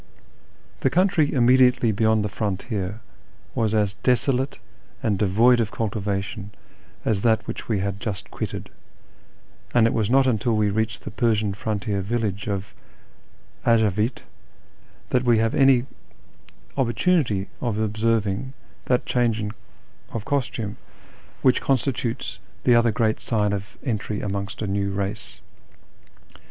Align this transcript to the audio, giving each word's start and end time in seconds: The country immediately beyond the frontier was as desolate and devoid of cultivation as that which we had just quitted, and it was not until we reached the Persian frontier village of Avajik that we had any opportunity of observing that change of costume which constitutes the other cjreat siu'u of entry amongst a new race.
The 0.79 0.89
country 0.89 1.31
immediately 1.31 1.91
beyond 1.91 2.25
the 2.25 2.27
frontier 2.27 3.01
was 3.53 3.75
as 3.75 3.93
desolate 3.93 4.57
and 5.03 5.19
devoid 5.19 5.59
of 5.59 5.69
cultivation 5.69 6.49
as 7.05 7.21
that 7.21 7.45
which 7.45 7.67
we 7.69 7.81
had 7.81 7.99
just 7.99 8.31
quitted, 8.31 8.71
and 9.75 9.85
it 9.85 9.93
was 9.93 10.09
not 10.09 10.25
until 10.25 10.55
we 10.57 10.71
reached 10.71 11.03
the 11.03 11.11
Persian 11.11 11.53
frontier 11.53 12.01
village 12.01 12.47
of 12.47 12.73
Avajik 13.63 14.23
that 15.11 15.21
we 15.21 15.37
had 15.37 15.53
any 15.53 15.85
opportunity 16.75 17.47
of 17.61 17.77
observing 17.77 18.53
that 18.85 19.05
change 19.05 19.45
of 20.09 20.25
costume 20.25 20.77
which 21.43 21.61
constitutes 21.61 22.39
the 22.63 22.73
other 22.73 22.91
cjreat 22.91 23.17
siu'u 23.19 23.53
of 23.53 23.77
entry 23.83 24.19
amongst 24.21 24.63
a 24.63 24.65
new 24.65 24.89
race. 24.91 25.41